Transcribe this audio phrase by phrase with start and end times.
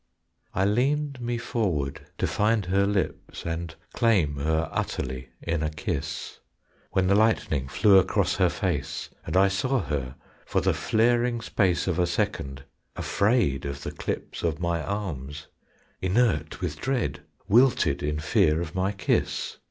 [0.55, 6.39] I leaned me forward to find her lips, And claim her utterly in a kiss,
[6.89, 11.85] When the lightning flew across her face, And I saw her for the flaring space
[11.85, 12.63] Of a second,
[12.95, 15.45] afraid of the clips Of my arms,
[16.01, 19.59] inert with dread, wilted in fear of my kiss.